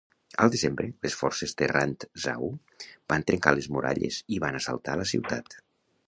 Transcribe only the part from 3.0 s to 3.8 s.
van trencar les